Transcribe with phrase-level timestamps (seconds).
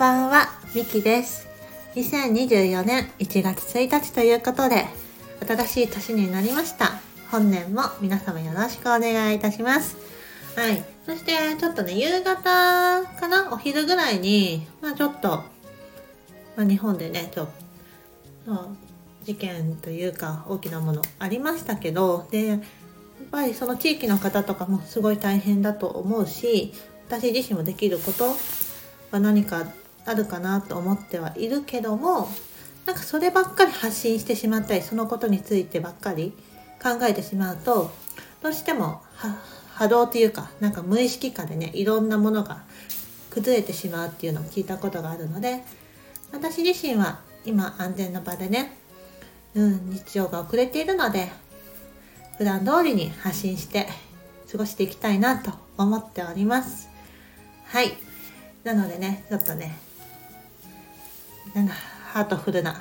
[0.00, 1.46] ばんは、みきです。
[1.94, 4.86] 2024年1月1日ということで、
[5.46, 6.92] 新しい年になりました。
[7.30, 9.98] 本年も皆様よろしくお願いいたします。
[10.56, 10.82] はい。
[11.04, 15.44] そして、ちょっとね、夕方かなお昼ぐらいに、まあちょっと、ま
[16.62, 17.48] あ日本でね、ちょっ
[18.46, 18.70] と、
[19.24, 22.60] 事件というか大きなものありましたけど、で、やっ
[23.30, 26.72] ぱりその地域の方とかもすごい大変だと思うし、
[27.06, 28.34] 私自身もできること
[29.10, 29.66] は何か
[30.06, 32.28] あるかなと思ってはいるけども
[32.86, 36.32] なんかそればっかり発信してしまったりそのことについてばっかり
[36.82, 37.90] 考えてしまうと
[38.42, 39.02] どうしても
[39.74, 42.62] 波動というかなんか無意識下でねいろんなものが
[43.30, 45.62] 崩れてしまうっていうのを聞いたことがあるので
[46.32, 48.76] 私自身は今安全な場でね、
[49.54, 51.28] うん、日常が遅れているので
[52.38, 53.86] 普段通りに発信して
[54.50, 56.88] 過ごしていきたいなと思っております。
[57.66, 57.92] はい。
[58.64, 59.76] なのでね、ちょっとね、
[61.54, 61.74] なんだ、
[62.12, 62.72] ハートフルな、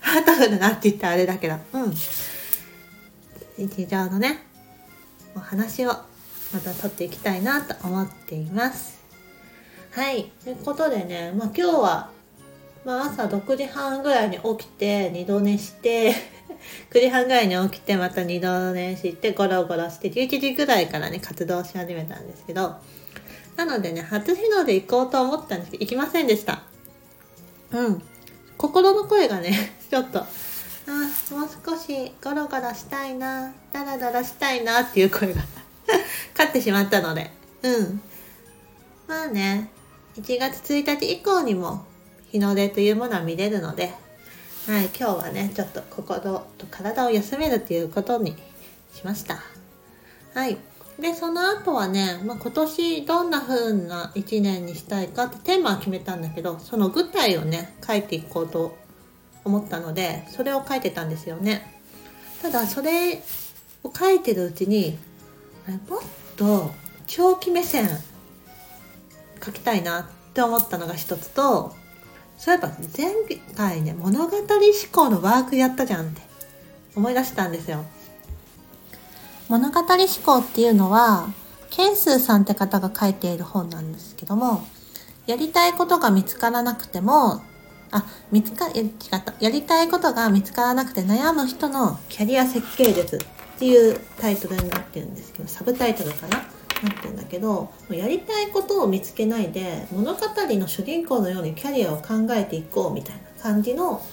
[0.00, 1.94] ハートフルなって言ったらあれだけど、うん。
[3.56, 4.42] 日常のね、
[5.34, 9.02] お話をまた撮っていきたいなと思っています。
[9.90, 10.24] はい。
[10.42, 12.10] ということでね、まあ今日は、
[12.84, 16.14] まあ朝6時半ぐらいに起きて、二度寝して、
[16.90, 22.76] 9時半ぐらいに起きて、また二度寝して、ゴロゴロして、11時ぐらいからね、活動し始めたんですけど、
[23.56, 26.62] なのでね、初日の出行こうと思ったんですけど、行きませんでした。
[27.72, 28.02] うん。
[28.56, 30.26] 心の声がね、 ちょっと、あ
[31.30, 35.42] もう少しゴロゴロしたいな、ダラダラしたいなっていう声が
[36.36, 37.30] 勝ってしまったので、
[37.62, 38.00] うん。
[39.06, 39.70] まあね、
[40.16, 41.84] 1月1日以降にも
[42.30, 43.94] 日の出というものは見れるので、
[44.66, 48.36] はい、今日はね、ちょっと心と体を休めるっていうことに
[48.94, 49.42] しました。
[50.34, 50.56] はい。
[50.98, 58.76] で、その後はね、まあ、今年どんな風な一年にしたいかってテーマは決めたんだけど、その具体をね、書いていこうと
[59.44, 61.80] 思ったので、それを書いてたんですよね。
[62.40, 63.22] ただ、それ
[63.82, 64.98] を書いてるうちに、
[65.88, 66.00] もっ
[66.36, 66.72] と
[67.06, 67.88] 長期目線
[69.44, 71.74] 書きたいなって思ったのが一つと、
[72.38, 73.12] そういえば前
[73.56, 74.44] 回ね、物語思
[74.92, 76.22] 考のワークやったじゃんって
[76.94, 77.84] 思い出したんですよ。
[79.48, 81.28] 物語思考っていうのは、
[81.70, 84.66] ケンスーさんって方が書いている本なんですけども、
[85.26, 87.42] やりたいことが見つからなくても、
[87.90, 88.84] あ、見つか、違っ
[89.24, 89.34] た。
[89.40, 96.38] やりたいことが見つからなくて悩む人のキャリア設計術っていうタイトルになってるんですけど、サブタイトルかな？
[96.82, 104.04] なってるんだけど、やりたいことを見つけないで、物語の主人公のようにキャリアを考えていこうみたいな感じの、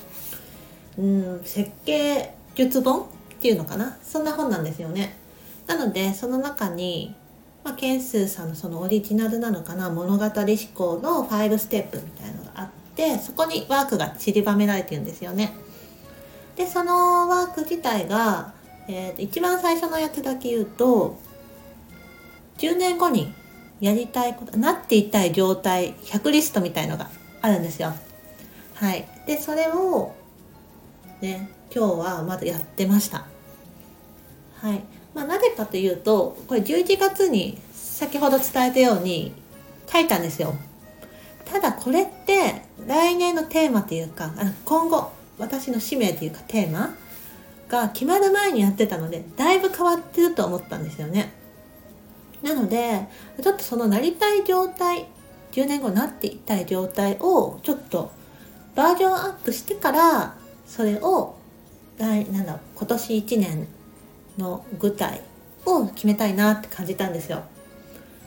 [0.98, 3.06] うん、設計術本っ
[3.42, 3.98] ていうのかな？
[4.04, 5.18] そんな本なんですよね。
[5.68, 7.16] なのでその中に、
[7.64, 10.32] まあ、ケンスーさんのそのオリジナルなのかな物語思
[10.74, 15.54] 考の5ステップみたいのがあってそこにワークが散りばめられてるんですよね。
[16.56, 18.54] でそのワーク自体が、
[18.88, 21.18] えー、一番最初のやつだけ言うと
[22.58, 23.34] 10年後に
[23.80, 27.10] やりたいことなっていたい状態100リストみたいのが
[27.42, 27.94] あるんですよ。
[28.76, 29.08] はい。
[29.26, 30.14] でそれを
[31.22, 33.26] ね今日はまだやってました。
[34.62, 34.84] はい。
[35.14, 39.34] まあ、なぜかというと、これ11月に先ほど伝えたように
[39.92, 40.56] 書いたんですよ。
[41.46, 44.32] ただこれって来年のテーマというか、
[44.64, 46.96] 今後私の使命というかテーマ
[47.68, 51.34] が決まる前にやってたので、だいぶ変わってると思ったんですよね。
[52.42, 53.08] なので、
[53.42, 55.08] ちょっとそのなりたい状態、
[55.52, 58.12] 10年後なっていたい状態をちょっと
[58.76, 60.36] バージョンアップしてから、
[60.66, 61.36] それを
[61.98, 63.68] 来、なんだ、今年1年
[64.38, 65.22] の具体
[65.66, 67.44] を決めたいなって感じたんですよ。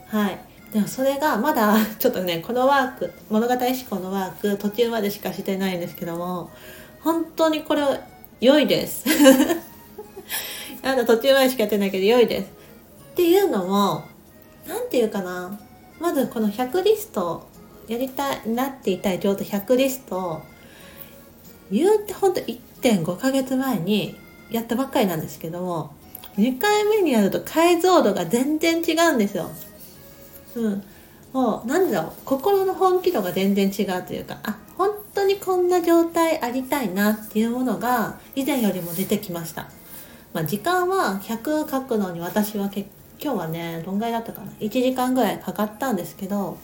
[0.06, 0.38] はい。
[0.72, 6.50] でもそれがまだ ちょっとね、このワーク、物語思考のワーク途中までしかしてないんですけども、
[7.00, 7.82] 本当にこれ
[8.40, 9.04] 良いです。
[10.82, 12.50] あの途中までしかやってないけど良いです。
[13.12, 14.04] っていうのも、
[14.66, 15.58] なんていうかな。
[16.00, 17.46] まずこの100リスト、
[17.86, 20.42] やりたい、なっていたい状態100リスト、
[21.70, 24.16] 言うてほんと1.5ヶ月前に
[24.50, 25.94] やったばっかりなんですけども
[26.36, 29.50] 2回目にやると解像度が全然違うんですよ。
[30.56, 30.82] うん。
[31.32, 39.68] もうなんだろう心の本気度が全然違うというかあ本当にこんな状態ありたいなっていうものが以前よりも出てきました。
[40.32, 42.86] まあ、時間は100書くのに私はけ
[43.22, 46.58] 今日はねどんぐらいだったかな？1時間ぐらいかかったんですけど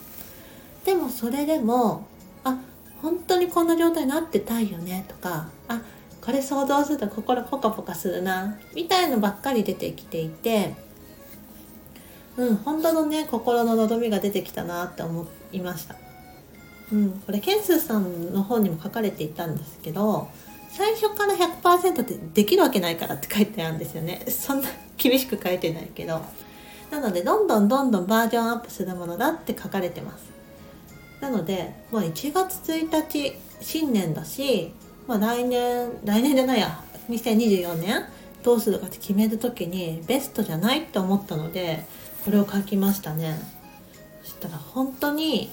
[0.84, 2.06] でもそれでも
[2.44, 2.58] あ
[3.02, 5.82] 本当にこんな状態になってたいよねとかあ
[6.24, 8.58] これ想像すると心ポカポカするな。
[8.74, 10.74] みたいのばっかり出てきていて。
[12.36, 15.96] うん本当のね心の望みが出てきたなって思いました。
[16.92, 20.28] うん、これケンスーさんの本にも書かれていたんですけど
[20.70, 24.24] 最初から100%ってできるわけないからって書いてあるんですよね。
[24.30, 26.20] そんな厳しく書いてないけど。
[26.90, 30.24] なのでどんどんどんどんバージョンアップするものだって書かれてます。
[31.20, 34.72] なので、まあ、1月1日新年だし、
[35.10, 36.84] まあ、来年来年じゃないや。
[37.08, 38.04] 2024年？
[38.44, 41.84] どうするかって決める時にベストじゃないって思ったので
[42.24, 43.36] これを書きましたね。
[44.22, 45.50] そしたら本当に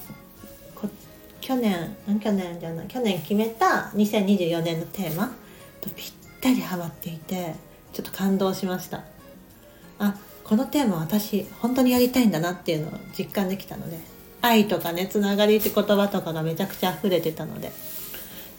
[1.41, 2.87] 去年何去年じゃない？
[2.87, 5.33] 去年決めた2024年のテーマ？
[5.81, 7.55] とぴったりハマっていて
[7.93, 9.05] ちょっと感動しました。
[9.97, 13.97] あこのテーマ私本当にやりたいんだなっていうのを実感できたので
[14.43, 17.71] 愛とかねつながりって言葉とかがめちゃくちゃ溢れてたので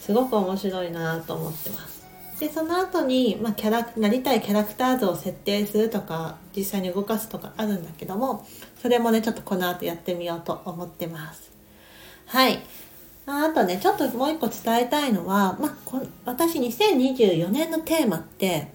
[0.09, 2.03] すごく面白いなと思ってます。
[2.39, 8.47] でその後に、まあ、キャラなりたいキャラクター像を設定するとか実際に動かすとかあるんだけども
[8.81, 11.51] それもねちょっとこの後やってみようと思ってます。
[12.25, 12.59] はい。
[13.27, 18.71] あとねちょっともう一個伝えたいのは、まあ、こ私2024年のテーマって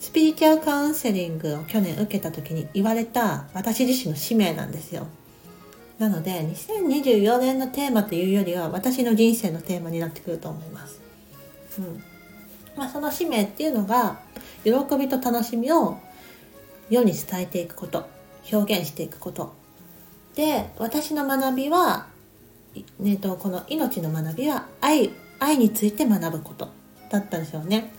[0.00, 5.06] スピリチュアルカウンセリングを去年受けた時に言われた私自身の使命なんですよ。
[6.02, 11.00] なので2024年のテーマというよりは私の人生のテーマになってくると思います。
[11.78, 12.02] うん。
[12.76, 14.18] まあ、その使命っていうのが
[14.64, 15.98] 喜びと楽しみを
[16.90, 18.08] 世に伝えていくこと
[18.52, 19.54] 表現していくこと。
[20.34, 22.08] で私の学びは、
[22.98, 26.68] ね、とこの命の学びは愛愛について学ぶこと
[27.10, 27.92] だったんですよね。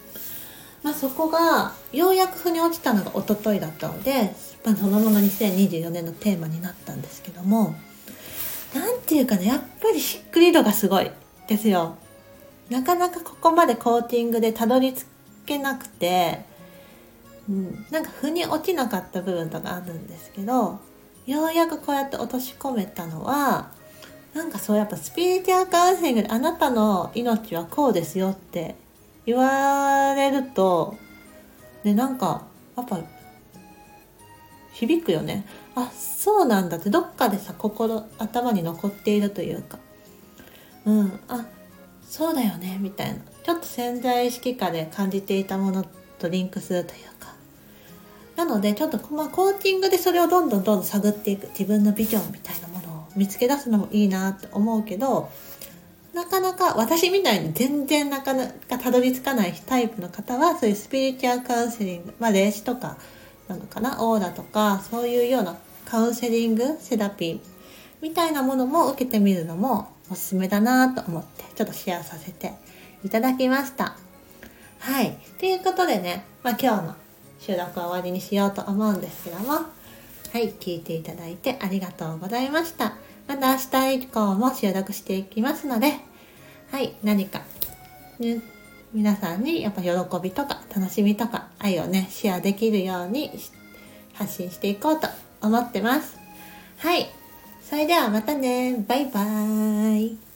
[0.83, 4.35] まあ、そこがようやく腑に落ちたのが一昨日だったので、
[4.65, 7.73] まあ、そのまま2024年のテーマになったんですけども
[8.73, 11.11] 何て言うかねやっぱりしっくり度がすごい
[11.47, 11.95] ですよ。
[12.69, 15.05] なかなかここまでコーティングでたどり着
[15.45, 16.45] けなくて、
[17.49, 20.79] うん、なんか腑に落ちなかった部分とかあるんですけど
[21.25, 23.71] ようやくこうやって落とし込めたのは
[24.33, 28.75] なんかそうやっぱスピリチュアルカウンセリングであなたの命はこうですよって
[29.25, 30.97] 言われると
[31.83, 32.43] でなんか
[32.75, 32.99] やっぱ
[34.73, 36.77] 響くよねあそうなんだ。
[36.77, 39.79] ってどっかでさ心頭に残っているというか。
[40.85, 41.19] うん。
[41.27, 41.45] あ
[42.07, 42.77] そうだよね。
[42.79, 43.19] みたいな。
[43.43, 45.85] ちょっと潜在意識下で感じていたもの
[46.19, 47.33] とリンクするというか。
[48.35, 51.47] なのでちょっと、まあ、コーティングでそれをどんどんどんどん探っていく。
[51.49, 55.29] 自分のビジョンみたいなものを見つけ出すのもいいなって思うけど
[56.13, 62.97] なかなか私みたいに全然なかなかたどり着かないタイプの方はそういうスピリチュアルカウンセリングまあ霊視とか
[63.47, 63.97] なのかな？
[63.99, 67.39] オーラとかそういうようなカウンセリングセラピー
[68.01, 72.53] みたいなものも受けてみるのもおすすめだなと思ってちょっとシェアさせて
[73.03, 73.95] いただきました。
[74.79, 75.17] はい。
[75.39, 76.95] ということでね、まあ、今日の
[77.39, 79.63] 収録は終わりにしようと思うんですけどもは
[80.35, 82.95] い聞いていただいてありがとうございました。
[83.27, 83.59] また明
[83.93, 85.93] 日以降も収録していきますので
[86.71, 87.41] はい何か、
[88.19, 88.41] ね、
[88.93, 89.89] 皆さんにやっぱ喜
[90.21, 93.31] びとか楽しみとか愛をねシェアできるように
[94.13, 95.07] 発信していこうと
[95.41, 96.17] 思ってます。
[96.77, 97.07] はい。
[97.63, 98.85] それではまたね。
[98.87, 100.32] バイバーイ。